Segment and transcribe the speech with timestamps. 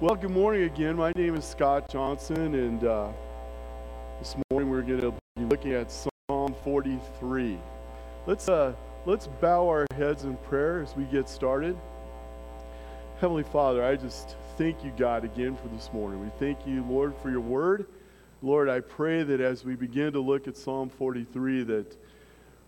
[0.00, 0.94] Well, good morning again.
[0.94, 3.08] My name is Scott Johnson, and uh,
[4.20, 7.58] this morning we're going to be looking at Psalm 43.
[8.24, 8.74] Let's uh,
[9.06, 11.76] let's bow our heads in prayer as we get started.
[13.20, 16.20] Heavenly Father, I just thank you, God, again for this morning.
[16.20, 17.88] We thank you, Lord, for your word.
[18.40, 21.96] Lord, I pray that as we begin to look at Psalm 43, that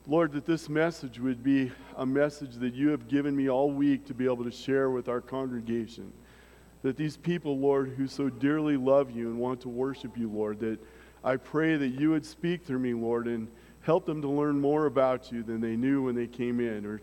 [0.09, 4.05] Lord, that this message would be a message that you have given me all week
[4.07, 6.13] to be able to share with our congregation
[6.83, 10.61] that these people, Lord, who so dearly love you and want to worship you, Lord,
[10.61, 10.79] that
[11.23, 13.49] I pray that you would speak through me, Lord, and
[13.83, 16.85] help them to learn more about you than they knew when they came in.
[16.85, 17.01] We're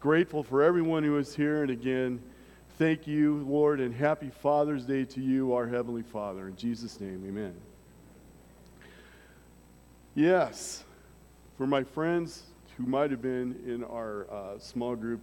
[0.00, 1.62] grateful for everyone who is here.
[1.62, 2.20] And again,
[2.78, 6.48] thank you, Lord, and happy Father's Day to you, our Heavenly Father.
[6.48, 7.54] In Jesus' name, amen.
[10.16, 10.84] Yes,
[11.56, 12.42] for my friends
[12.76, 15.20] who might have been in our uh, small group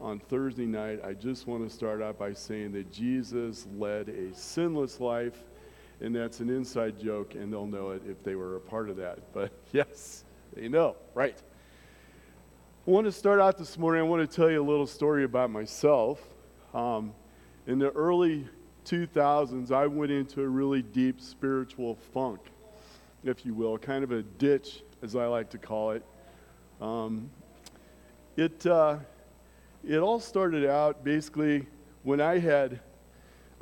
[0.00, 4.34] on Thursday night, I just want to start out by saying that Jesus led a
[4.34, 5.44] sinless life,
[6.00, 8.96] and that's an inside joke, and they'll know it if they were a part of
[8.96, 9.18] that.
[9.32, 11.36] But yes, they know, right?
[12.86, 14.00] I want to start out this morning.
[14.00, 16.20] I want to tell you a little story about myself.
[16.72, 17.12] Um,
[17.66, 18.48] in the early
[18.86, 22.40] 2000s, I went into a really deep spiritual funk,
[23.22, 26.02] if you will, kind of a ditch, as I like to call it.
[26.80, 27.30] Um,
[28.36, 28.96] it uh,
[29.86, 31.66] it all started out basically
[32.02, 32.80] when I had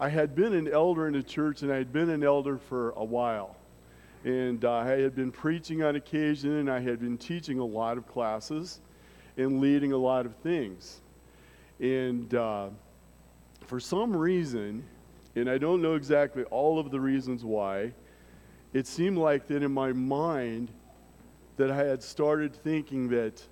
[0.00, 2.90] I had been an elder in a church and I had been an elder for
[2.90, 3.56] a while.
[4.24, 7.98] And uh, I had been preaching on occasion and I had been teaching a lot
[7.98, 8.80] of classes
[9.36, 11.00] and leading a lot of things.
[11.80, 12.68] And uh,
[13.66, 14.84] for some reason,
[15.34, 17.92] and I don't know exactly all of the reasons why,
[18.72, 20.70] it seemed like that in my mind
[21.56, 23.42] that I had started thinking that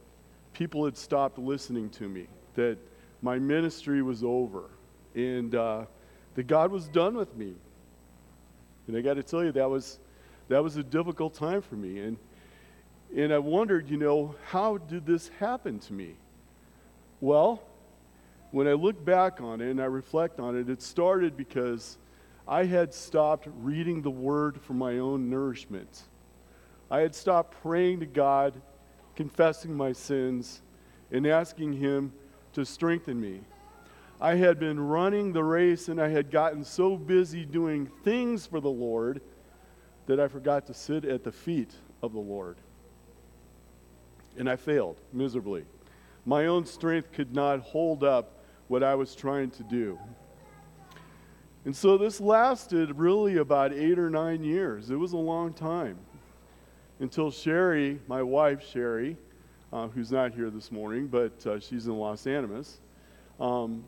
[0.52, 2.76] people had stopped listening to me that
[3.22, 4.70] my ministry was over
[5.14, 5.84] and uh,
[6.34, 7.54] that God was done with me.
[8.86, 9.98] And I got to tell you, that was,
[10.48, 12.00] that was a difficult time for me.
[12.00, 12.18] And,
[13.16, 16.14] and I wondered, you know, how did this happen to me?
[17.20, 17.62] Well,
[18.50, 21.98] when I look back on it and I reflect on it, it started because
[22.46, 26.02] I had stopped reading the Word for my own nourishment.
[26.90, 28.60] I had stopped praying to God,
[29.16, 30.62] confessing my sins,
[31.10, 32.12] and asking Him
[32.56, 33.42] to strengthen me.
[34.18, 38.60] I had been running the race and I had gotten so busy doing things for
[38.60, 39.20] the Lord
[40.06, 42.56] that I forgot to sit at the feet of the Lord.
[44.38, 45.66] And I failed miserably.
[46.24, 49.98] My own strength could not hold up what I was trying to do.
[51.66, 54.88] And so this lasted really about eight or nine years.
[54.88, 55.98] It was a long time
[57.00, 59.18] until Sherry, my wife Sherry,
[59.72, 62.78] uh, who's not here this morning, but uh, she's in Las Animas.
[63.40, 63.84] Um,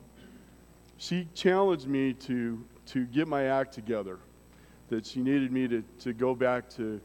[0.97, 4.19] she challenged me to, to get my act together,
[4.89, 6.99] that she needed me to, to go back to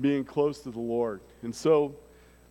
[0.00, 1.20] being close to the Lord.
[1.42, 1.94] And so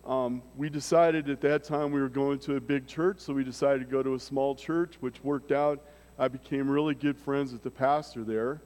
[0.04, 3.44] um, we decided at that time we were going to a big church, so we
[3.44, 5.82] decided to go to a small church, which worked out.
[6.18, 8.60] I became really good friends with the pastor there.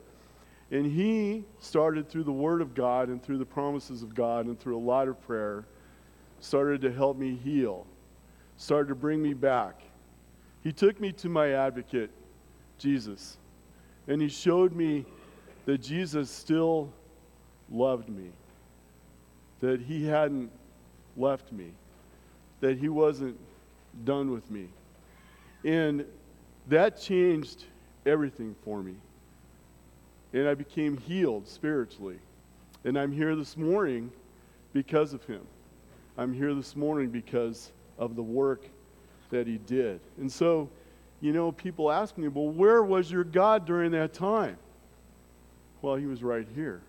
[0.69, 4.59] And he started through the Word of God and through the promises of God and
[4.59, 5.65] through a lot of prayer
[6.39, 7.85] started to help me heal,
[8.57, 9.81] started to bring me back.
[10.63, 12.11] He took me to my advocate,
[12.77, 13.37] Jesus,
[14.07, 15.05] and he showed me
[15.65, 16.91] that Jesus still
[17.69, 18.31] loved me,
[19.59, 20.51] that he hadn't
[21.15, 21.71] left me,
[22.61, 23.37] that he wasn't
[24.05, 24.67] done with me.
[25.63, 26.05] And
[26.67, 27.65] that changed
[28.05, 28.95] everything for me.
[30.33, 32.19] And I became healed spiritually.
[32.83, 34.11] And I'm here this morning
[34.73, 35.41] because of him.
[36.17, 38.65] I'm here this morning because of the work
[39.29, 39.99] that he did.
[40.17, 40.69] And so,
[41.21, 44.57] you know, people ask me, well, where was your God during that time?
[45.81, 46.81] Well, he was right here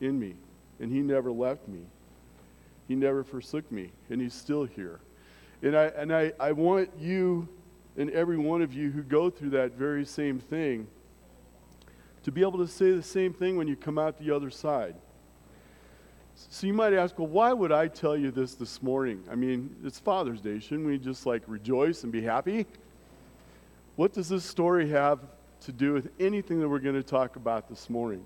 [0.00, 0.34] in me,
[0.80, 1.80] and he never left me.
[2.88, 5.00] He never forsook me, and he's still here.
[5.62, 7.48] And I, and I, I want you
[7.98, 10.86] and every one of you who go through that very same thing
[12.24, 14.94] to be able to say the same thing when you come out the other side.
[16.36, 19.24] So you might ask, well, why would I tell you this this morning?
[19.30, 20.58] I mean, it's Father's Day.
[20.58, 22.66] Shouldn't we just like rejoice and be happy?
[23.96, 25.20] What does this story have
[25.62, 28.22] to do with anything that we're going to talk about this morning?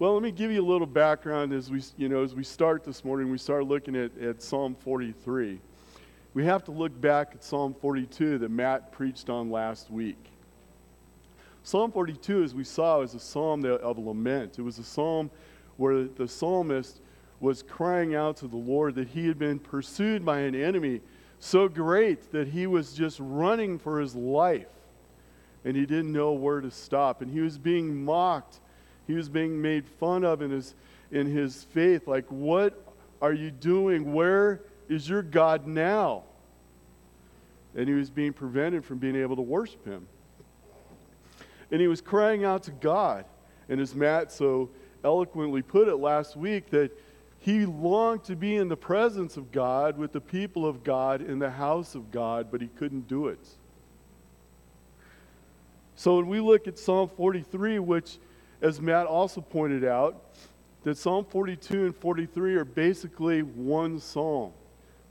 [0.00, 2.82] Well, let me give you a little background as we, you know, as we start
[2.82, 3.30] this morning.
[3.30, 5.60] We start looking at, at Psalm 43.
[6.34, 10.18] We have to look back at Psalm 42 that Matt preached on last week.
[11.62, 14.58] Psalm 42, as we saw, is a psalm of lament.
[14.58, 15.30] It was a psalm
[15.78, 17.00] where the psalmist
[17.40, 21.00] was crying out to the Lord that he had been pursued by an enemy
[21.38, 24.66] so great that he was just running for his life.
[25.64, 27.20] and he didn't know where to stop.
[27.20, 28.60] And he was being mocked,
[29.06, 30.74] he was being made fun of in his,
[31.10, 32.06] in his faith.
[32.06, 32.80] Like, what
[33.20, 34.12] are you doing?
[34.12, 36.24] Where is your God now?
[37.74, 40.06] And he was being prevented from being able to worship him.
[41.70, 43.24] And he was crying out to God.
[43.68, 44.70] And as Matt so
[45.04, 46.90] eloquently put it last week, that
[47.40, 51.38] he longed to be in the presence of God with the people of God in
[51.38, 53.38] the house of God, but he couldn't do it.
[55.94, 58.18] So when we look at Psalm 43, which,
[58.60, 60.24] as Matt also pointed out,
[60.84, 64.52] that Psalm 42 and 43 are basically one psalm.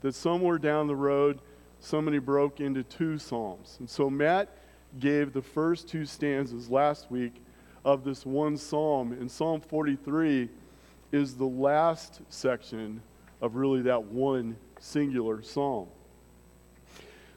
[0.00, 1.40] That somewhere down the road,
[1.80, 3.76] somebody broke into two psalms.
[3.80, 4.48] And so Matt
[4.98, 7.34] gave the first two stanzas last week
[7.84, 9.12] of this one psalm.
[9.12, 10.48] And Psalm 43
[11.12, 13.02] is the last section
[13.40, 15.88] of really that one singular psalm.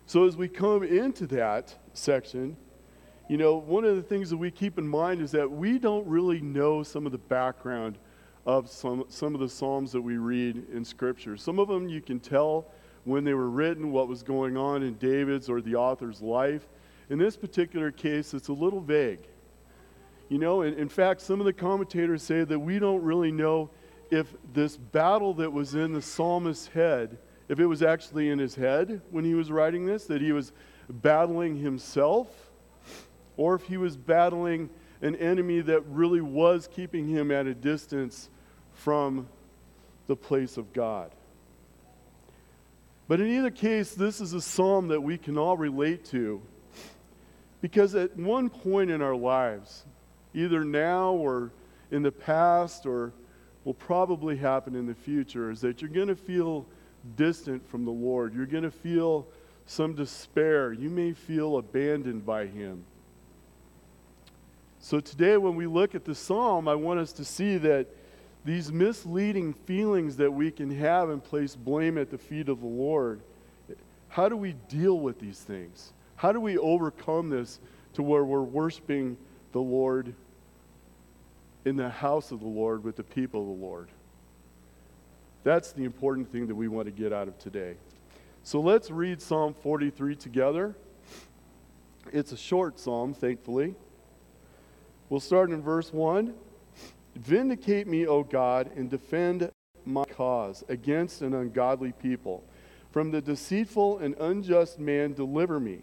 [0.05, 2.57] So as we come into that section,
[3.29, 6.05] you know, one of the things that we keep in mind is that we don't
[6.05, 7.97] really know some of the background
[8.45, 11.37] of some, some of the Psalms that we read in Scripture.
[11.37, 12.65] Some of them you can tell
[13.03, 16.67] when they were written, what was going on in David's or the author's life.
[17.09, 19.27] In this particular case, it's a little vague.
[20.31, 23.69] You know, in, in fact, some of the commentators say that we don't really know
[24.09, 27.17] if this battle that was in the psalmist's head,
[27.49, 30.53] if it was actually in his head when he was writing this, that he was
[30.89, 32.49] battling himself,
[33.35, 34.69] or if he was battling
[35.01, 38.29] an enemy that really was keeping him at a distance
[38.73, 39.27] from
[40.07, 41.11] the place of God.
[43.09, 46.41] But in either case, this is a psalm that we can all relate to
[47.59, 49.83] because at one point in our lives,
[50.33, 51.51] either now or
[51.91, 53.13] in the past or
[53.63, 56.65] will probably happen in the future, is that you're going to feel
[57.15, 58.33] distant from the Lord.
[58.33, 59.27] You're going to feel
[59.65, 60.73] some despair.
[60.73, 62.83] You may feel abandoned by Him.
[64.79, 67.87] So today, when we look at the psalm, I want us to see that
[68.43, 72.67] these misleading feelings that we can have and place blame at the feet of the
[72.67, 73.21] Lord,
[74.09, 75.93] how do we deal with these things?
[76.15, 77.59] How do we overcome this
[77.93, 79.17] to where we're worshiping
[79.51, 80.13] the Lord
[81.65, 83.89] in the house of the Lord with the people of the Lord?
[85.43, 87.75] That's the important thing that we want to get out of today.
[88.43, 90.75] So let's read Psalm 43 together.
[92.11, 93.75] It's a short psalm, thankfully.
[95.09, 96.33] We'll start in verse 1.
[97.15, 99.51] Vindicate me, O God, and defend
[99.85, 102.43] my cause against an ungodly people.
[102.91, 105.79] From the deceitful and unjust man, deliver me.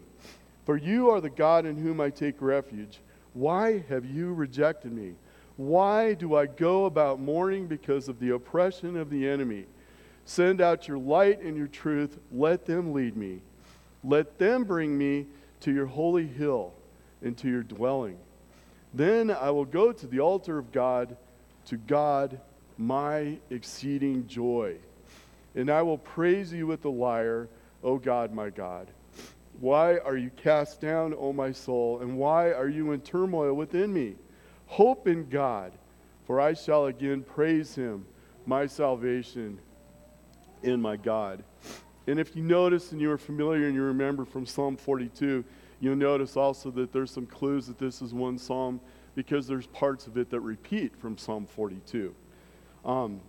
[0.65, 2.99] For you are the God in whom I take refuge.
[3.33, 5.13] Why have you rejected me?
[5.57, 9.65] Why do I go about mourning because of the oppression of the enemy?
[10.25, 12.17] Send out your light and your truth.
[12.31, 13.41] Let them lead me.
[14.03, 15.25] Let them bring me
[15.61, 16.73] to your holy hill
[17.21, 18.17] and to your dwelling.
[18.93, 21.17] Then I will go to the altar of God,
[21.65, 22.39] to God,
[22.77, 24.77] my exceeding joy.
[25.55, 27.49] And I will praise you with the lyre,
[27.83, 28.87] O God, my God.
[29.59, 33.93] Why are you cast down, O my soul, and why are you in turmoil within
[33.93, 34.15] me?
[34.67, 35.73] Hope in God,
[36.25, 38.05] for I shall again praise him,
[38.45, 39.59] my salvation
[40.63, 41.43] in my God.
[42.07, 45.43] And if you notice and you are familiar and you remember from Psalm 42,
[45.81, 48.81] You'll notice also that there's some clues that this is one psalm
[49.15, 52.13] because there's parts of it that repeat from Psalm 42.
[52.85, 53.21] Um,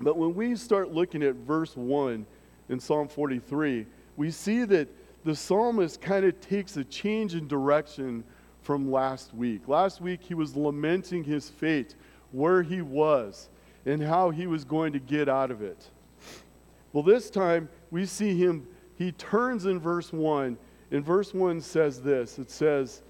[0.00, 2.26] but when we start looking at verse 1
[2.68, 3.86] in Psalm 43,
[4.16, 4.88] we see that
[5.28, 8.24] the psalmist kind of takes a change in direction
[8.62, 9.68] from last week.
[9.68, 11.96] Last week, he was lamenting his fate,
[12.32, 13.50] where he was,
[13.84, 15.90] and how he was going to get out of it.
[16.94, 18.66] Well, this time, we see him,
[18.96, 20.56] he turns in verse 1
[20.90, 23.02] in verse 1 says this it says,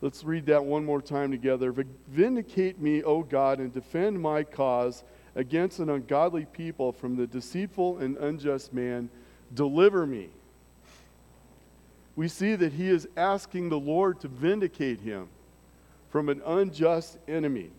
[0.00, 1.74] let's read that one more time together.
[2.06, 5.02] Vindicate me, O God, and defend my cause
[5.34, 9.10] against an ungodly people from the deceitful and unjust man.
[9.54, 10.30] Deliver me.
[12.18, 15.28] We see that he is asking the Lord to vindicate him
[16.10, 17.70] from an unjust enemy,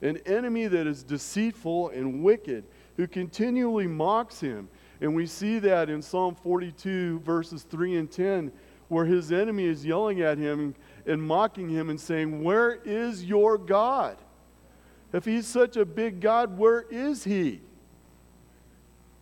[0.00, 2.64] an enemy that is deceitful and wicked,
[2.96, 4.70] who continually mocks him.
[5.02, 8.50] And we see that in Psalm 42, verses 3 and 10
[8.88, 10.74] where his enemy is yelling at him
[11.06, 14.16] and mocking him and saying, Where is your God?
[15.12, 17.60] If he's such a big God, where is he?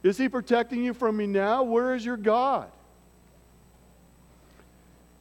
[0.05, 1.65] Is he protecting you from me now?
[1.65, 2.71] Where is your God?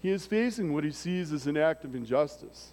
[0.02, 2.72] He is facing what he sees as an act of injustice.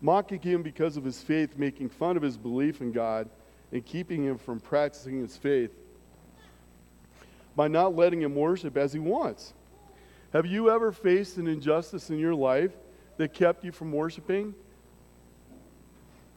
[0.00, 3.28] Mocking him because of his faith, making fun of his belief in God,
[3.72, 5.70] and keeping him from practicing his faith
[7.54, 9.52] by not letting him worship as he wants.
[10.32, 12.72] Have you ever faced an injustice in your life
[13.16, 14.54] that kept you from worshiping?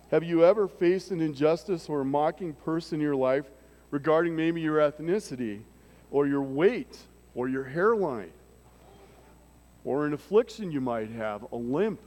[0.09, 3.45] Have you ever faced an injustice or a mocking person in your life
[3.91, 5.61] regarding maybe your ethnicity
[6.09, 6.97] or your weight
[7.35, 8.31] or your hairline
[9.83, 11.99] or an affliction you might have, a limp?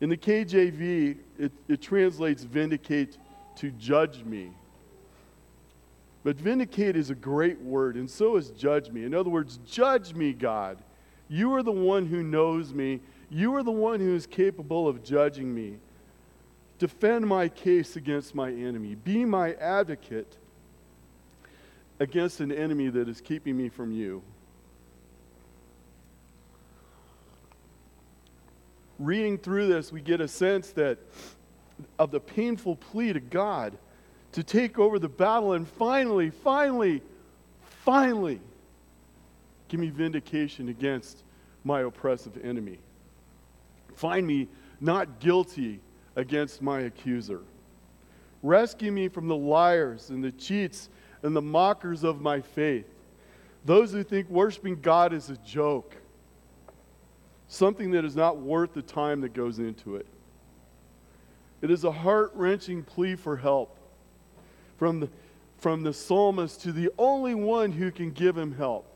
[0.00, 3.18] In the KJV, it, it translates vindicate
[3.56, 4.52] to judge me.
[6.22, 9.04] But vindicate is a great word, and so is judge me.
[9.04, 10.78] In other words, judge me, God.
[11.28, 13.00] You are the one who knows me.
[13.30, 15.78] You are the one who is capable of judging me.
[16.78, 18.94] Defend my case against my enemy.
[18.94, 20.36] Be my advocate
[21.98, 24.22] against an enemy that is keeping me from you.
[28.98, 30.98] Reading through this, we get a sense that
[31.98, 33.76] of the painful plea to God
[34.32, 37.02] to take over the battle and finally, finally,
[37.84, 38.40] finally
[39.68, 41.22] give me vindication against
[41.64, 42.78] my oppressive enemy.
[43.94, 44.48] Find me
[44.80, 45.80] not guilty
[46.16, 47.40] against my accuser.
[48.42, 50.88] Rescue me from the liars and the cheats
[51.22, 52.86] and the mockers of my faith.
[53.64, 55.96] Those who think worshiping God is a joke,
[57.48, 60.06] something that is not worth the time that goes into it.
[61.60, 63.76] It is a heart wrenching plea for help
[64.76, 65.08] from the,
[65.58, 68.86] from the psalmist to the only one who can give him help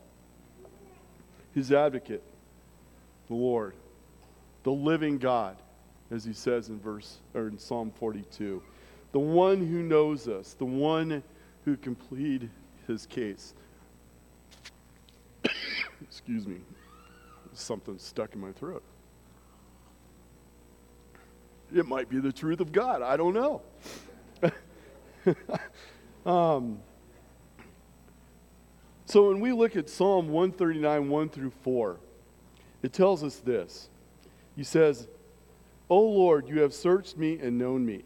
[1.55, 2.23] his advocate,
[3.29, 3.75] the Lord,
[4.63, 5.57] the living God,
[6.11, 8.63] as he says in verse or in Psalm 42.
[9.13, 11.23] The one who knows us, the one
[11.65, 12.49] who can plead
[12.87, 13.55] his case.
[16.03, 16.59] Excuse me.
[17.55, 18.83] Something stuck in my throat.
[21.75, 23.03] It might be the truth of God.
[23.03, 23.63] I don't know.
[26.27, 26.81] um,
[29.07, 31.99] so when we look at Psalm 139, 1 through 4,
[32.83, 33.89] it tells us this.
[34.57, 35.09] He says,
[35.89, 38.03] O Lord, you have searched me and known me.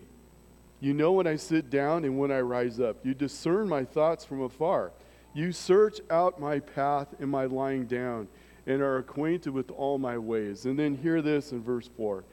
[0.80, 3.04] You know when I sit down and when I rise up.
[3.04, 4.92] You discern my thoughts from afar.
[5.32, 8.28] You search out my path and my lying down
[8.66, 10.66] and are acquainted with all my ways.
[10.66, 12.24] And then hear this in verse 4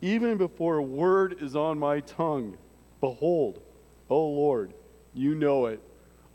[0.00, 2.56] Even before a word is on my tongue,
[3.00, 3.60] behold,
[4.08, 4.74] O Lord,
[5.14, 5.80] you know it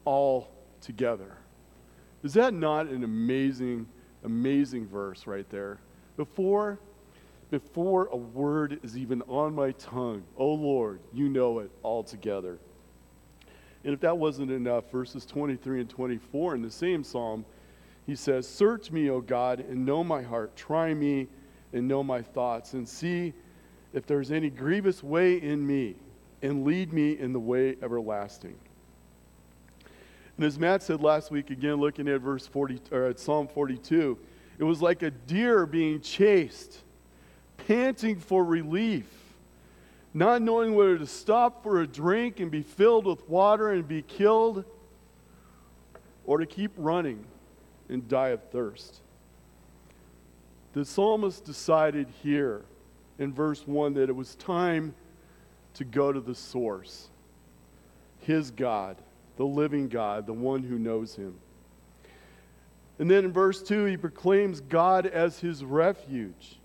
[0.05, 0.51] all
[0.81, 1.37] together.
[2.23, 3.87] Is that not an amazing,
[4.23, 5.79] amazing verse right there?
[6.17, 6.79] Before,
[7.51, 12.59] before a word is even on my tongue, O Lord, you know it all together.
[13.83, 17.45] And if that wasn't enough, verses 23 and 24 in the same psalm,
[18.07, 20.55] he says, Search me, O God, and know my heart.
[20.55, 21.27] Try me
[21.73, 23.33] and know my thoughts, and see
[23.93, 25.95] if there's any grievous way in me
[26.41, 28.55] and lead me in the way everlasting.
[30.37, 34.17] And as Matt said last week, again looking at verse 40 or at Psalm 42,
[34.59, 36.83] it was like a deer being chased,
[37.65, 39.05] panting for relief,
[40.13, 44.01] not knowing whether to stop for a drink and be filled with water and be
[44.03, 44.63] killed,
[46.25, 47.25] or to keep running
[47.89, 49.01] and die of thirst.
[50.73, 52.63] The psalmist decided here
[53.17, 54.93] in verse 1 that it was time
[55.75, 57.07] to go to the source,
[58.19, 58.97] his God,
[59.37, 61.35] the living God, the one who knows him.
[62.99, 66.57] And then in verse 2, he proclaims God as his refuge.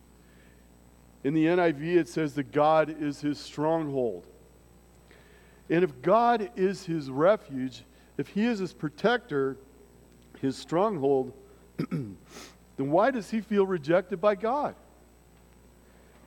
[1.25, 4.27] In the NIV, it says that God is his stronghold.
[5.71, 7.85] And if God is his refuge,
[8.19, 9.57] if he is his protector,
[10.43, 11.33] his stronghold,
[11.91, 12.17] then
[12.77, 14.75] why does he feel rejected by God?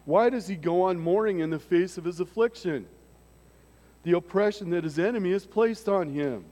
[0.06, 2.88] Why does he go on mourning in the face of his affliction?
[4.04, 6.46] The oppression that his enemy has placed on him.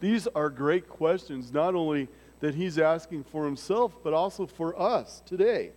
[0.00, 2.08] These are great questions, not only
[2.40, 5.70] that he's asking for himself, but also for us today.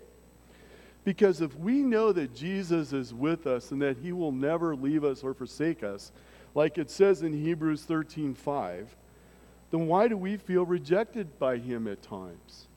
[1.05, 5.03] Because if we know that Jesus is with us and that he will never leave
[5.03, 6.11] us or forsake us,
[6.55, 8.95] like it says in Hebrews 13 5,
[9.73, 12.67] then why do we feel rejected by him at times?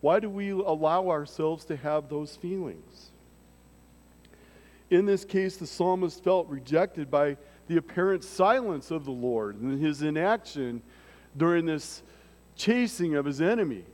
[0.00, 3.10] Why do we allow ourselves to have those feelings?
[4.88, 9.78] In this case, the psalmist felt rejected by the apparent silence of the Lord and
[9.78, 10.80] his inaction
[11.36, 12.02] during this
[12.56, 13.84] chasing of his enemy.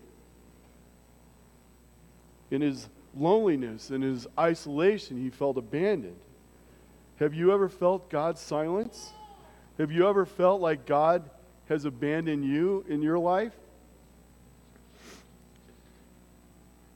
[2.52, 6.20] In his loneliness and his isolation, he felt abandoned.
[7.16, 9.10] Have you ever felt God's silence?
[9.76, 11.30] Have you ever felt like God
[11.68, 13.52] has abandoned you in your life?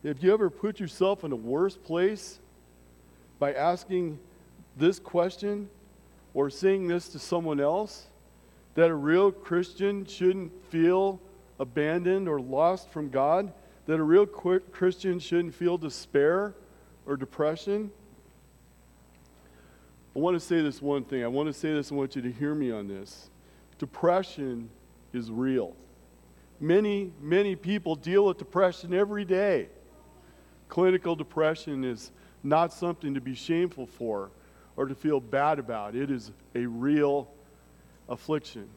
[0.04, 2.38] Have you ever put yourself in a worse place
[3.38, 4.18] by asking
[4.76, 5.68] this question
[6.32, 8.06] or saying this to someone else?
[8.76, 11.20] That a real Christian shouldn't feel
[11.58, 13.52] abandoned or lost from God,
[13.86, 16.54] that a real Christian shouldn't feel despair
[17.04, 17.90] or depression.
[20.16, 21.24] I want to say this one thing.
[21.24, 21.92] I want to say this.
[21.92, 23.28] I want you to hear me on this.
[23.80, 24.68] Depression
[25.14, 25.74] is real.
[26.60, 29.70] Many, many people deal with depression every day.
[30.68, 34.30] Clinical depression is not something to be shameful for
[34.76, 35.94] or to feel bad about.
[35.96, 37.30] It is a real
[38.06, 38.68] affliction.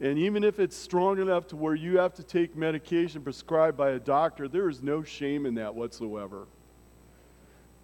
[0.00, 3.90] And even if it's strong enough to where you have to take medication prescribed by
[3.90, 6.46] a doctor, there is no shame in that whatsoever.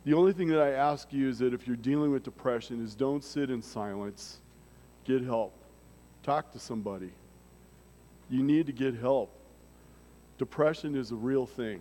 [0.07, 2.95] The only thing that I ask you is that if you're dealing with depression is
[2.95, 4.39] don't sit in silence.
[5.05, 5.53] Get help.
[6.23, 7.11] Talk to somebody.
[8.31, 9.35] You need to get help.
[10.39, 11.81] Depression is a real thing.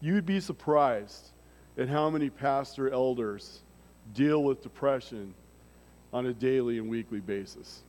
[0.00, 1.30] You'd be surprised
[1.78, 3.60] at how many pastor elders
[4.14, 5.34] deal with depression
[6.12, 7.82] on a daily and weekly basis.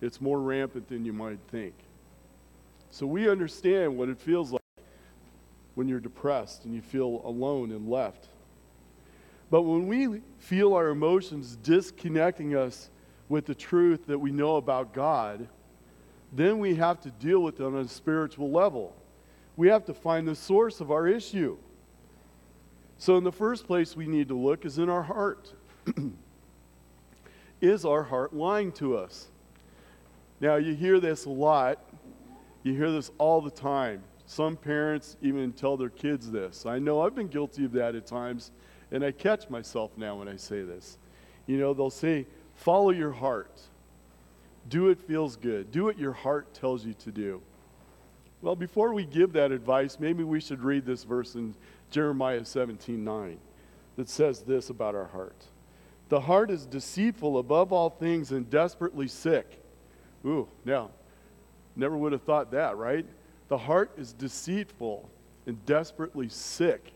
[0.00, 1.74] It's more rampant than you might think.
[2.90, 4.62] So we understand what it feels like
[5.74, 8.28] when you're depressed and you feel alone and left.
[9.52, 12.88] But when we feel our emotions disconnecting us
[13.28, 15.46] with the truth that we know about God,
[16.32, 18.96] then we have to deal with it on a spiritual level.
[19.58, 21.58] We have to find the source of our issue.
[22.96, 25.52] So, in the first place, we need to look is in our heart.
[27.60, 29.28] is our heart lying to us?
[30.40, 31.78] Now, you hear this a lot.
[32.62, 34.02] You hear this all the time.
[34.24, 36.64] Some parents even tell their kids this.
[36.64, 38.50] I know I've been guilty of that at times,
[38.92, 40.98] and I catch myself now when I say this.
[41.46, 43.60] You know, they'll say, follow your heart.
[44.68, 45.72] Do what feels good.
[45.72, 47.42] Do what your heart tells you to do.
[48.42, 51.54] Well, before we give that advice, maybe we should read this verse in
[51.90, 53.38] Jeremiah 17 9
[53.96, 55.46] that says this about our heart.
[56.08, 59.62] The heart is deceitful above all things and desperately sick.
[60.26, 60.90] Ooh, now,
[61.74, 63.06] never would have thought that, right?
[63.48, 65.08] The heart is deceitful
[65.46, 66.92] and desperately sick.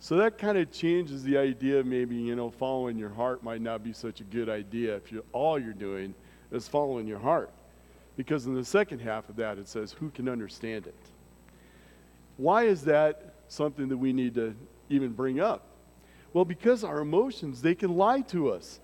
[0.00, 3.82] So that kind of changes the idea maybe, you know, following your heart might not
[3.82, 6.14] be such a good idea if you all you're doing
[6.52, 7.50] is following your heart.
[8.16, 10.94] Because in the second half of that it says, who can understand it?
[12.36, 14.54] Why is that something that we need to
[14.88, 15.66] even bring up?
[16.32, 18.80] Well, because our emotions, they can lie to us.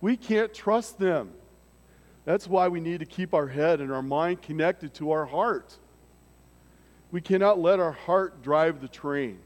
[0.00, 1.30] We can't trust them.
[2.24, 5.76] That's why we need to keep our head and our mind connected to our heart.
[7.10, 9.38] We cannot let our heart drive the train.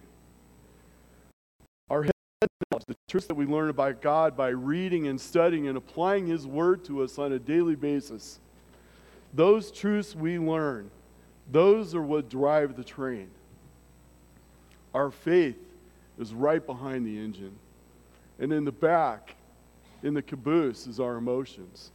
[1.88, 2.12] Our head
[3.12, 6.82] the truth that we learn about God by reading and studying and applying His Word
[6.86, 8.40] to us on a daily basis.
[9.34, 10.90] Those truths we learn,
[11.50, 13.28] those are what drive the train.
[14.94, 15.58] Our faith
[16.18, 17.54] is right behind the engine.
[18.38, 19.34] And in the back,
[20.02, 21.90] in the caboose, is our emotions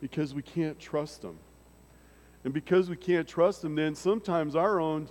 [0.00, 1.38] because we can't trust them.
[2.42, 5.08] And because we can't trust them, then sometimes our own,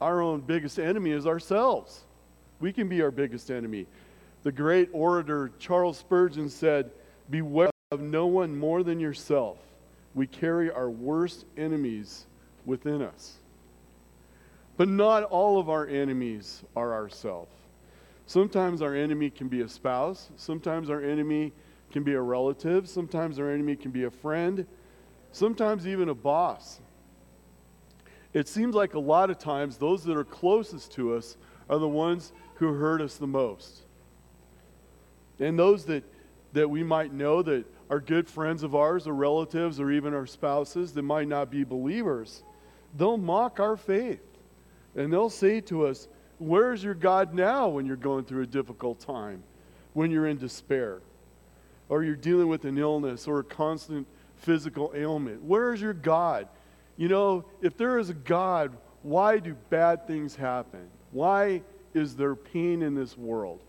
[0.00, 2.00] our own biggest enemy is ourselves.
[2.58, 3.86] We can be our biggest enemy.
[4.42, 6.90] The great orator Charles Spurgeon said,
[7.30, 9.58] Beware of no one more than yourself.
[10.14, 12.26] We carry our worst enemies
[12.66, 13.36] within us.
[14.76, 17.52] But not all of our enemies are ourselves.
[18.26, 21.52] Sometimes our enemy can be a spouse, sometimes our enemy
[21.90, 24.66] can be a relative, sometimes our enemy can be a friend,
[25.32, 26.80] sometimes even a boss.
[28.32, 31.36] It seems like a lot of times those that are closest to us
[31.68, 33.82] are the ones who hurt us the most.
[35.38, 36.04] And those that,
[36.52, 40.26] that we might know that are good friends of ours or relatives or even our
[40.26, 42.42] spouses that might not be believers,
[42.96, 44.22] they'll mock our faith.
[44.94, 48.98] And they'll say to us, Where's your God now when you're going through a difficult
[48.98, 49.44] time,
[49.92, 51.00] when you're in despair,
[51.88, 55.42] or you're dealing with an illness or a constant physical ailment.
[55.42, 56.48] Where is your God?
[56.96, 60.88] You know, if there is a God, why do bad things happen?
[61.10, 61.62] Why
[61.94, 63.60] is there pain in this world?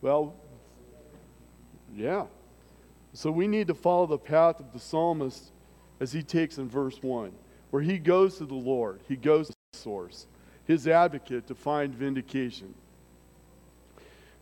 [0.00, 0.34] Well,
[1.94, 2.26] yeah.
[3.12, 5.50] So we need to follow the path of the psalmist
[6.00, 7.32] as he takes in verse 1,
[7.70, 10.26] where he goes to the Lord, he goes to the source,
[10.64, 12.74] his advocate to find vindication.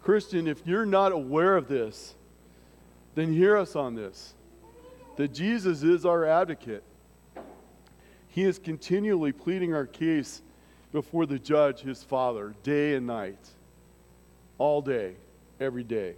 [0.02, 2.14] Christian, if you're not aware of this,
[3.14, 4.34] then hear us on this
[5.16, 6.84] that Jesus is our advocate.
[8.28, 10.42] He is continually pleading our case
[10.92, 13.38] before the judge, his Father, day and night,
[14.58, 15.14] all day,
[15.60, 16.16] every day.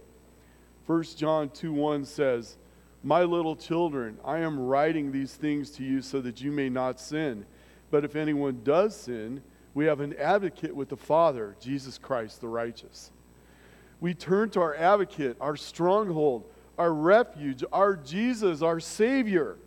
[0.85, 2.57] 1 John 2 1 says,
[3.03, 6.99] My little children, I am writing these things to you so that you may not
[6.99, 7.45] sin.
[7.91, 9.41] But if anyone does sin,
[9.73, 13.11] we have an advocate with the Father, Jesus Christ the righteous.
[13.99, 16.45] We turn to our advocate, our stronghold,
[16.77, 19.57] our refuge, our Jesus, our Savior.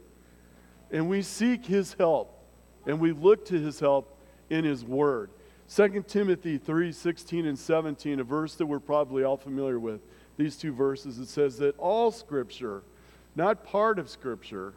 [0.91, 2.39] And we seek His help,
[2.87, 4.19] and we look to His help
[4.51, 5.31] in His Word.
[5.75, 10.01] 2 Timothy 3 16 and 17, a verse that we're probably all familiar with,
[10.37, 12.83] these two verses, it says that all Scripture,
[13.37, 14.75] not part of Scripture,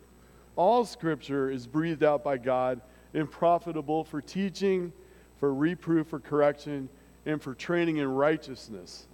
[0.55, 2.79] all Scripture is breathed out by God
[3.13, 4.93] and profitable for teaching,
[5.37, 6.87] for reproof, for correction,
[7.25, 9.07] and for training in righteousness.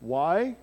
[0.00, 0.56] Why?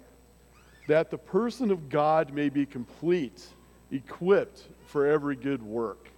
[0.87, 3.47] That the person of God may be complete,
[3.91, 6.09] equipped for every good work,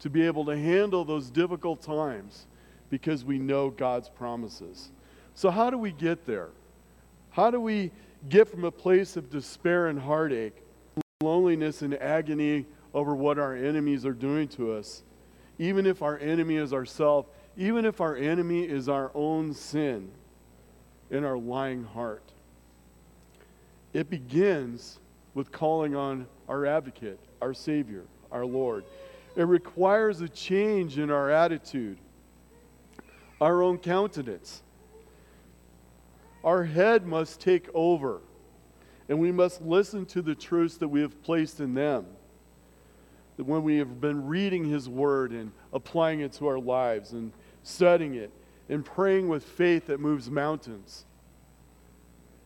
[0.00, 2.46] to be able to handle those difficult times
[2.90, 4.90] because we know God's promises.
[5.34, 6.48] So, how do we get there?
[7.30, 7.90] How do we
[8.28, 10.56] get from a place of despair and heartache,
[11.20, 15.02] loneliness and agony over what our enemies are doing to us,
[15.58, 20.10] even if our enemy is ourselves, even if our enemy is our own sin
[21.10, 22.32] in our lying heart?
[23.92, 24.98] It begins
[25.34, 28.84] with calling on our advocate, our Savior, our Lord.
[29.36, 31.98] It requires a change in our attitude,
[33.40, 34.62] our own countenance.
[36.44, 38.20] Our head must take over,
[39.08, 42.06] and we must listen to the truths that we have placed in them.
[43.36, 47.32] That when we have been reading His Word and applying it to our lives and
[47.62, 48.30] studying it
[48.68, 51.04] and praying with faith that moves mountains.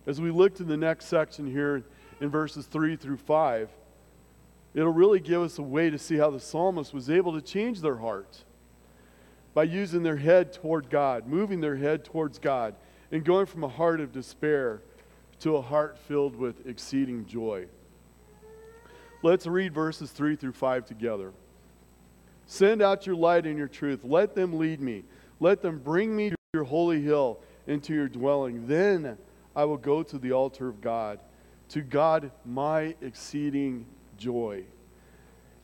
[0.06, 1.84] As we look to the next section here
[2.20, 3.70] in verses 3 through 5,
[4.74, 7.80] it'll really give us a way to see how the psalmist was able to change
[7.80, 8.44] their heart
[9.54, 12.74] by using their head toward God, moving their head towards God,
[13.10, 14.82] and going from a heart of despair
[15.40, 17.66] to a heart filled with exceeding joy.
[19.22, 21.32] Let's read verses 3 through 5 together.
[22.46, 24.04] Send out your light and your truth.
[24.04, 25.04] Let them lead me.
[25.40, 28.66] Let them bring me to your holy hill and to your dwelling.
[28.66, 29.18] Then
[29.54, 31.20] I will go to the altar of God,
[31.70, 33.86] to God my exceeding
[34.16, 34.64] joy.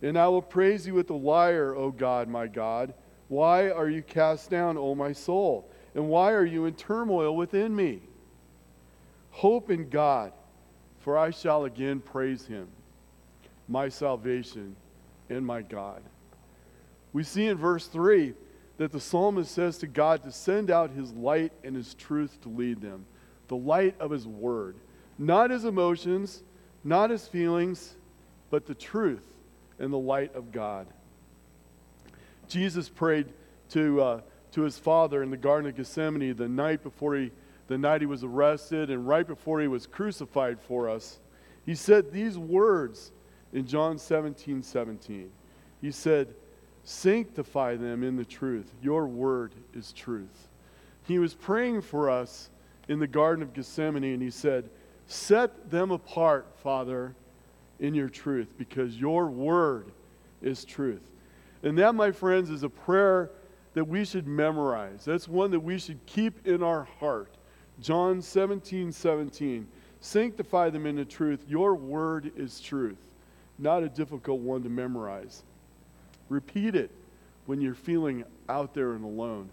[0.03, 2.94] And I will praise you with the lyre, O God, my God.
[3.28, 5.68] Why are you cast down, O my soul?
[5.94, 8.02] And why are you in turmoil within me?
[9.30, 10.32] Hope in God,
[11.00, 12.68] for I shall again praise him,
[13.68, 14.76] my salvation
[15.28, 16.02] and my God.
[17.12, 18.34] We see in verse 3
[18.78, 22.48] that the psalmist says to God to send out his light and his truth to
[22.48, 23.06] lead them.
[23.48, 24.76] The light of his word.
[25.18, 26.42] Not his emotions,
[26.84, 27.94] not his feelings,
[28.50, 29.24] but the truth
[29.78, 30.86] and the light of God.
[32.48, 33.32] Jesus prayed
[33.70, 34.20] to, uh,
[34.52, 37.30] to his father in the Garden of Gethsemane the night before he,
[37.68, 41.18] the night he was arrested and right before he was crucified for us.
[41.64, 43.11] He said these words
[43.52, 45.30] in John 17 17.
[45.80, 46.35] He said,
[46.85, 48.72] Sanctify them in the truth.
[48.80, 50.48] Your word is truth.
[51.02, 52.50] He was praying for us
[52.88, 54.70] in the Garden of Gethsemane, and he said,
[55.06, 57.14] Set them apart, Father,
[57.80, 59.90] in your truth, because your word
[60.42, 61.11] is truth.
[61.66, 63.33] And that, my friends, is a prayer
[63.74, 65.05] that we should memorize.
[65.05, 67.35] That's one that we should keep in our heart.
[67.81, 69.66] John 17 17.
[70.00, 71.44] Sanctify them in the truth.
[71.48, 72.98] Your word is truth.
[73.59, 75.42] Not a difficult one to memorize.
[76.29, 76.92] Repeat it
[77.46, 79.48] when you're feeling out there and alone.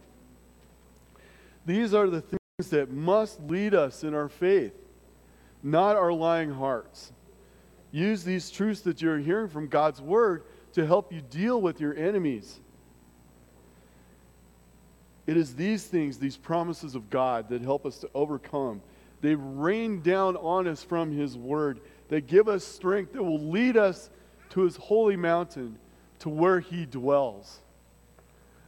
[1.66, 4.76] These are the things that must lead us in our faith,
[5.64, 7.12] not our lying hearts.
[7.92, 11.96] Use these truths that you're hearing from God's Word to help you deal with your
[11.96, 12.60] enemies.
[15.26, 18.82] It is these things, these promises of God, that help us to overcome.
[19.22, 21.80] They rain down on us from His Word.
[22.10, 24.10] They give us strength that will lead us
[24.50, 25.78] to His holy mountain
[26.24, 27.60] to where he dwells.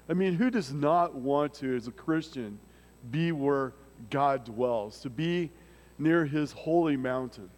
[0.09, 2.59] I mean, who does not want to, as a Christian,
[3.11, 3.71] be where
[4.09, 5.51] God dwells, to be
[5.97, 7.49] near his holy mountain?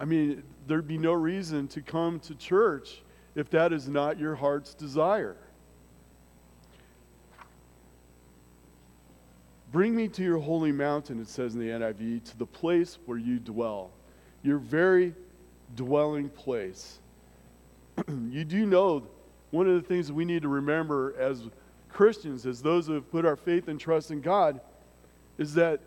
[0.00, 3.02] I mean, there'd be no reason to come to church
[3.34, 5.36] if that is not your heart's desire.
[9.70, 13.18] Bring me to your holy mountain, it says in the NIV, to the place where
[13.18, 13.90] you dwell,
[14.42, 15.14] your very
[15.76, 16.98] dwelling place.
[18.08, 19.06] you do know
[19.50, 21.44] one of the things that we need to remember as
[21.88, 24.60] Christians, as those who have put our faith and trust in God,
[25.38, 25.80] is that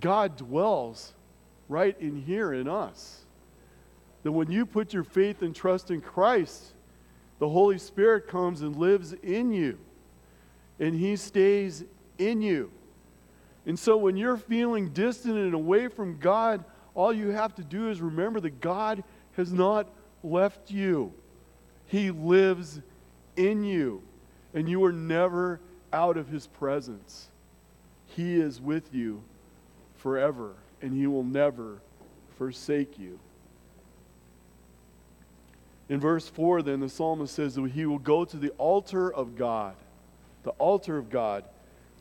[0.00, 1.12] God dwells
[1.68, 3.24] right in here in us.
[4.22, 6.74] That when you put your faith and trust in Christ,
[7.38, 9.78] the Holy Spirit comes and lives in you,
[10.78, 11.84] and He stays
[12.18, 12.70] in you.
[13.66, 17.90] And so when you're feeling distant and away from God, all you have to do
[17.90, 19.02] is remember that God
[19.36, 19.88] has not
[20.22, 21.12] left you.
[21.86, 22.80] He lives
[23.36, 24.02] in you,
[24.54, 25.60] and you are never
[25.92, 27.28] out of His presence.
[28.06, 29.22] He is with you
[29.96, 31.80] forever, and He will never
[32.36, 33.18] forsake you.
[35.90, 39.36] In verse 4, then, the psalmist says that he will go to the altar of
[39.36, 39.74] God,
[40.44, 41.44] the altar of God,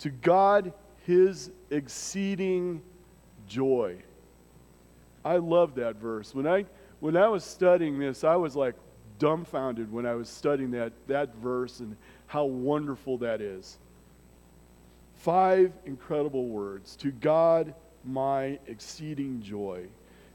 [0.02, 0.72] to God
[1.08, 2.84] his exceeding
[3.48, 3.98] joy.
[5.26, 6.36] I love that verse.
[6.36, 6.66] When I,
[7.00, 8.76] when I was studying this, I was like
[9.18, 11.98] dumbfounded when I was studying that, that verse and
[12.28, 13.80] how wonderful that is.
[15.16, 16.96] Five incredible words.
[16.98, 17.74] To God,
[18.06, 19.88] my exceeding joy.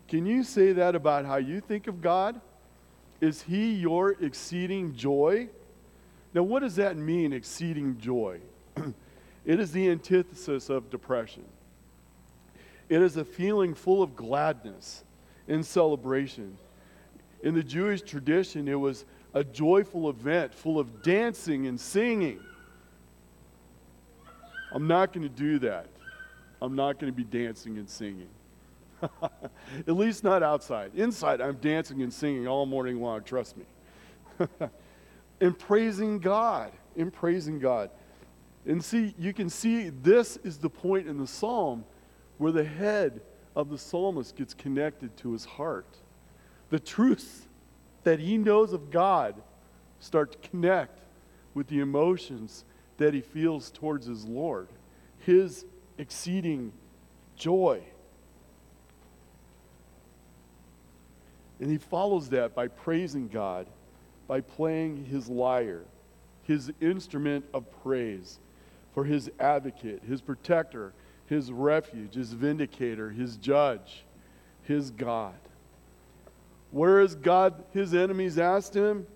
[0.08, 2.40] Can you say that about how you think of God?
[3.24, 5.48] Is He your exceeding joy?
[6.34, 8.38] Now, what does that mean, exceeding joy?
[9.46, 11.44] it is the antithesis of depression.
[12.90, 15.04] It is a feeling full of gladness
[15.48, 16.58] and celebration.
[17.42, 22.40] In the Jewish tradition, it was a joyful event full of dancing and singing.
[24.70, 25.86] I'm not going to do that.
[26.60, 28.28] I'm not going to be dancing and singing.
[29.86, 30.92] At least not outside.
[30.94, 33.64] Inside, I'm dancing and singing all morning long, trust me.
[35.40, 36.72] and praising God.
[36.96, 37.90] In praising God.
[38.66, 41.84] And see, you can see this is the point in the psalm
[42.38, 43.20] where the head
[43.54, 45.98] of the psalmist gets connected to his heart.
[46.70, 47.42] The truths
[48.04, 49.34] that he knows of God
[50.00, 51.00] start to connect
[51.52, 52.64] with the emotions
[52.96, 54.68] that he feels towards his Lord,
[55.18, 55.64] his
[55.98, 56.72] exceeding
[57.36, 57.82] joy.
[61.60, 63.66] And he follows that by praising God,
[64.26, 65.84] by playing his lyre,
[66.42, 68.38] his instrument of praise
[68.92, 70.92] for his advocate, his protector,
[71.26, 74.04] his refuge, his vindicator, his judge,
[74.62, 75.34] his God.
[76.70, 77.64] Where is God?
[77.72, 79.06] His enemies asked him.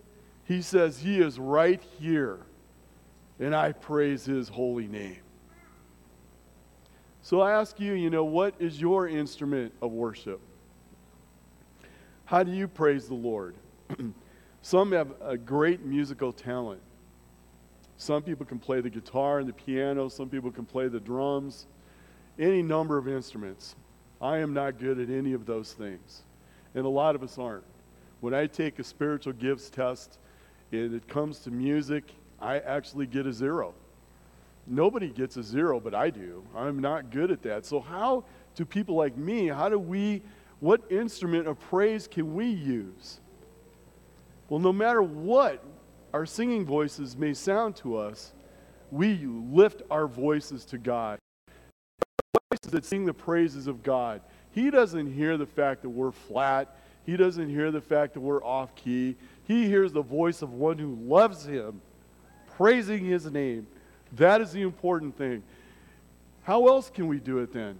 [0.44, 2.38] He says, He is right here,
[3.38, 5.18] and I praise his holy name.
[7.22, 10.40] So I ask you, you know, what is your instrument of worship?
[12.28, 13.54] How do you praise the Lord?
[14.60, 16.82] Some have a great musical talent.
[17.96, 21.66] Some people can play the guitar and the piano, some people can play the drums,
[22.38, 23.76] any number of instruments.
[24.20, 26.20] I am not good at any of those things,
[26.74, 27.64] and a lot of us aren't.
[28.20, 30.18] When I take a spiritual gifts test
[30.70, 32.12] and it comes to music,
[32.42, 33.72] I actually get a zero.
[34.66, 36.44] Nobody gets a zero, but I do.
[36.54, 37.64] I'm not good at that.
[37.64, 40.20] So, how do people like me, how do we
[40.60, 43.20] what instrument of praise can we use?
[44.48, 45.62] Well, no matter what
[46.12, 48.32] our singing voices may sound to us,
[48.90, 51.18] we lift our voices to God.
[52.50, 54.22] Voices that sing the praises of God.
[54.52, 56.76] He doesn't hear the fact that we're flat.
[57.04, 59.16] He doesn't hear the fact that we're off key.
[59.46, 61.80] He hears the voice of one who loves him,
[62.56, 63.66] praising his name.
[64.12, 65.42] That is the important thing.
[66.42, 67.78] How else can we do it then?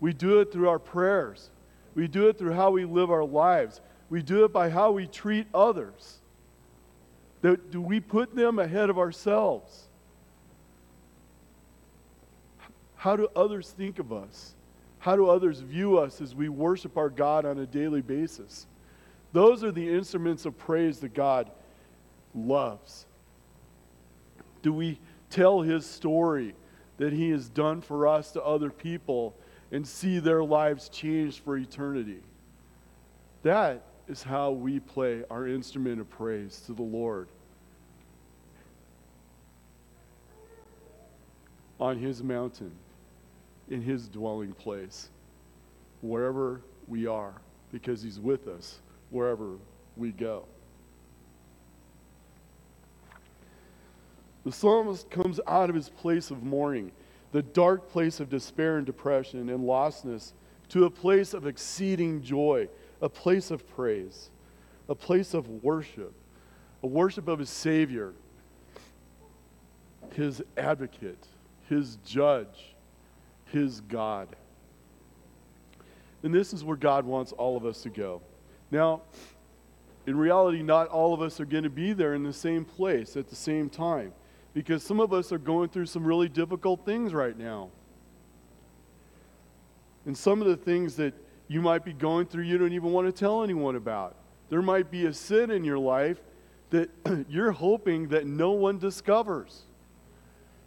[0.00, 1.50] We do it through our prayers.
[1.94, 3.80] We do it through how we live our lives.
[4.08, 6.18] We do it by how we treat others.
[7.42, 9.88] Do we put them ahead of ourselves?
[12.96, 14.54] How do others think of us?
[15.00, 18.66] How do others view us as we worship our God on a daily basis?
[19.32, 21.50] Those are the instruments of praise that God
[22.34, 23.06] loves.
[24.62, 25.00] Do we
[25.30, 26.54] tell His story
[26.98, 29.34] that He has done for us to other people
[29.72, 32.20] and see their lives changed for eternity.
[33.42, 37.28] That is how we play our instrument of praise to the Lord.
[41.80, 42.70] On his mountain,
[43.70, 45.08] in his dwelling place,
[46.02, 47.32] wherever we are,
[47.72, 48.78] because he's with us
[49.10, 49.56] wherever
[49.96, 50.44] we go.
[54.44, 56.90] The psalmist comes out of his place of mourning
[57.32, 60.32] the dark place of despair and depression and lostness
[60.68, 62.68] to a place of exceeding joy,
[63.00, 64.30] a place of praise,
[64.88, 66.12] a place of worship,
[66.82, 68.12] a worship of his Savior,
[70.14, 71.26] his advocate,
[71.68, 72.74] his judge,
[73.46, 74.28] his God.
[76.22, 78.20] And this is where God wants all of us to go.
[78.70, 79.02] Now,
[80.06, 83.16] in reality, not all of us are going to be there in the same place
[83.16, 84.12] at the same time
[84.54, 87.70] because some of us are going through some really difficult things right now.
[90.04, 91.14] And some of the things that
[91.48, 94.16] you might be going through, you don't even want to tell anyone about.
[94.48, 96.20] There might be a sin in your life
[96.70, 96.90] that
[97.28, 99.62] you're hoping that no one discovers.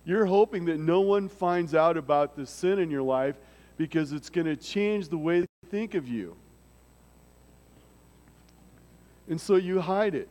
[0.05, 3.35] You're hoping that no one finds out about the sin in your life
[3.77, 6.35] because it's going to change the way they think of you.
[9.27, 10.29] And so you hide it.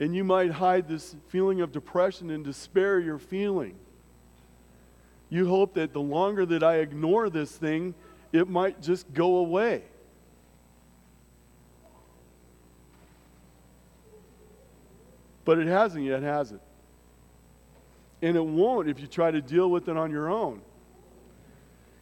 [0.00, 3.76] And you might hide this feeling of depression and despair you're feeling.
[5.30, 7.94] You hope that the longer that I ignore this thing,
[8.32, 9.82] it might just go away.
[15.44, 16.60] But it hasn't yet, has it?
[18.22, 20.62] And it won't if you try to deal with it on your own.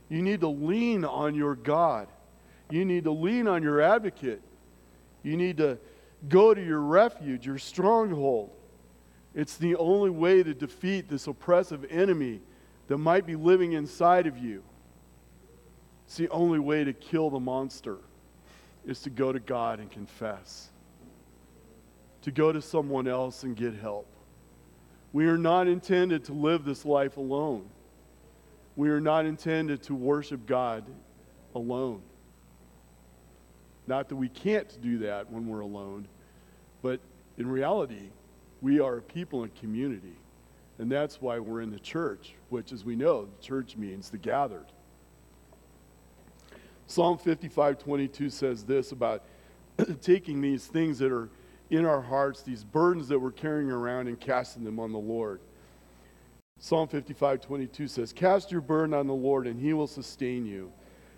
[0.09, 2.07] You need to lean on your God.
[2.71, 4.43] You need to lean on your advocate.
[5.23, 5.79] You need to
[6.29, 8.51] go to your refuge, your stronghold.
[9.35, 12.41] It's the only way to defeat this oppressive enemy
[12.89, 14.63] that might be living inside of you.
[16.07, 17.99] It's the only way to kill the monster
[18.85, 20.69] is to go to God and confess.
[22.23, 24.07] To go to someone else and get help.
[25.13, 27.69] We are not intended to live this life alone.
[28.77, 30.85] We are not intended to worship God
[31.55, 32.03] alone.
[33.87, 36.07] Not that we can't do that when we're alone,
[36.83, 37.01] but
[37.39, 38.11] in reality,
[38.61, 40.17] we are a people and community.
[40.79, 44.19] And that's why we're in the church, which, as we know, the church means the
[44.19, 44.67] gathered.
[46.87, 49.23] Psalm 55 22 says this about
[50.03, 51.31] taking these things that are
[51.71, 55.41] in our hearts, these burdens that we're carrying around, and casting them on the Lord.
[56.59, 60.73] Psalm 55 22 says, Cast your burden on the Lord, and he will sustain you.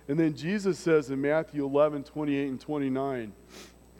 [0.08, 3.32] And then Jesus says in Matthew 11 28 and 29,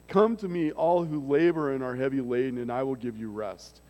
[0.07, 3.31] Come to me, all who labor and are heavy laden, and I will give you
[3.31, 3.81] rest.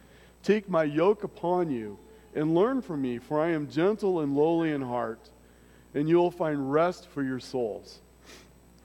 [0.43, 1.97] Take my yoke upon you
[2.33, 5.29] and learn from me, for I am gentle and lowly in heart,
[5.93, 8.01] and you will find rest for your souls.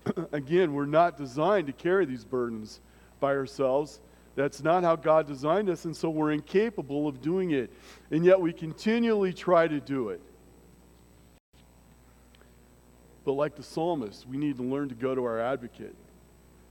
[0.32, 2.80] Again, we're not designed to carry these burdens
[3.18, 4.00] by ourselves.
[4.36, 7.70] That's not how God designed us, and so we're incapable of doing it.
[8.10, 10.20] And yet we continually try to do it.
[13.24, 15.94] But like the psalmist, we need to learn to go to our advocate.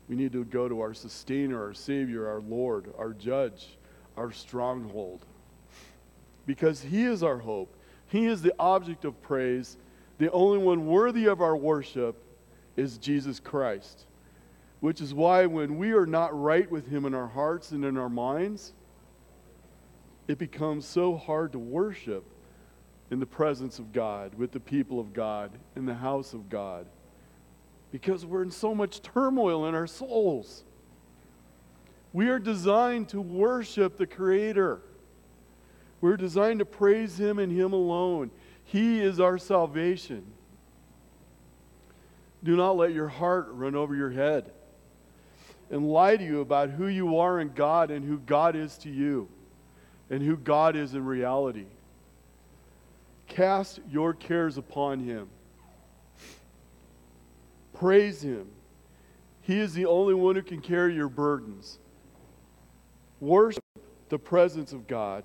[0.09, 3.77] We need to go to our sustainer, our Savior, our Lord, our judge,
[4.17, 5.23] our stronghold.
[6.47, 7.71] Because He is our hope.
[8.07, 9.77] He is the object of praise.
[10.17, 12.15] The only one worthy of our worship
[12.75, 14.07] is Jesus Christ.
[14.79, 17.95] Which is why when we are not right with Him in our hearts and in
[17.95, 18.73] our minds,
[20.27, 22.23] it becomes so hard to worship
[23.11, 26.85] in the presence of God, with the people of God, in the house of God,
[27.91, 30.63] because we're in so much turmoil in our souls.
[32.13, 34.81] We are designed to worship the Creator.
[36.01, 38.31] We're designed to praise Him and Him alone.
[38.63, 40.25] He is our salvation.
[42.43, 44.51] Do not let your heart run over your head
[45.69, 48.89] and lie to you about who you are in God and who God is to
[48.89, 49.27] you
[50.09, 51.65] and who God is in reality.
[53.27, 55.29] Cast your cares upon Him.
[57.79, 58.45] Praise Him.
[59.41, 61.79] He is the only one who can carry your burdens.
[63.21, 63.63] Worship
[64.09, 65.23] the presence of God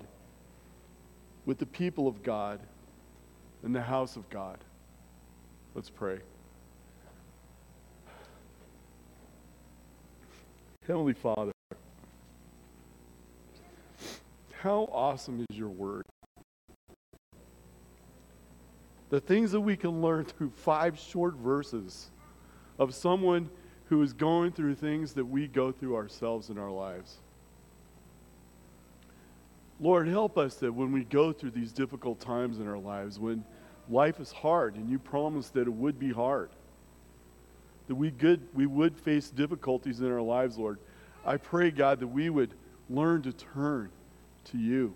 [1.45, 2.61] with the people of God
[3.63, 4.57] in the house of God.
[5.73, 6.19] Let's pray.
[10.87, 11.51] Heavenly Father,
[14.61, 16.05] how awesome is your word?
[19.09, 22.11] The things that we can learn through five short verses
[22.77, 23.49] of someone
[23.85, 27.17] who is going through things that we go through ourselves in our lives.
[29.79, 33.43] Lord, help us that when we go through these difficult times in our lives, when
[33.89, 36.49] life is hard, and you promised that it would be hard,
[37.87, 40.79] that we, good, we would face difficulties in our lives, Lord.
[41.25, 42.53] I pray, God, that we would
[42.89, 43.89] learn to turn
[44.45, 44.93] to you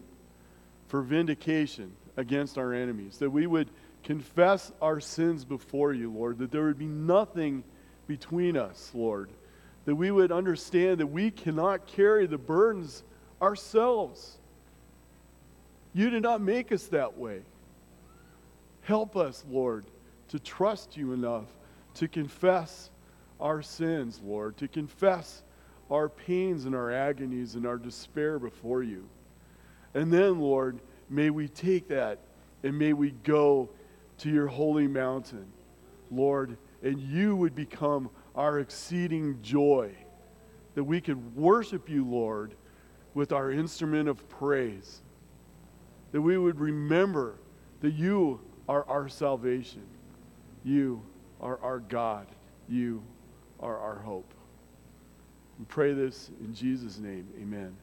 [0.87, 3.69] for vindication against our enemies, that we would
[4.03, 7.63] confess our sins before you, Lord, that there would be nothing
[8.07, 9.29] between us, Lord,
[9.85, 13.03] that we would understand that we cannot carry the burdens
[13.41, 14.37] ourselves.
[15.93, 17.41] You did not make us that way.
[18.81, 19.85] Help us, Lord,
[20.29, 21.45] to trust you enough
[21.95, 22.89] to confess
[23.39, 25.43] our sins, Lord, to confess
[25.89, 29.07] our pains and our agonies and our despair before you.
[29.93, 32.19] And then, Lord, may we take that
[32.63, 33.69] and may we go
[34.19, 35.45] to your holy mountain,
[36.11, 39.91] Lord, and you would become our exceeding joy,
[40.75, 42.55] that we could worship you, Lord,
[43.13, 45.01] with our instrument of praise,
[46.11, 47.35] that we would remember
[47.81, 49.83] that you are our salvation.
[50.63, 51.01] You
[51.41, 52.27] are our God.
[52.67, 53.03] You
[53.59, 54.31] are our hope.
[55.57, 57.27] We pray this in Jesus' name.
[57.41, 57.75] Amen.